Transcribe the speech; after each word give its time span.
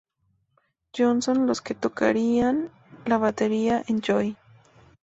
Johnson 0.97 1.45
los 1.45 1.61
que 1.61 1.75
tocarían 1.75 2.71
la 3.05 3.19
batería 3.19 3.83
en 3.87 4.01
"Joy". 4.01 4.35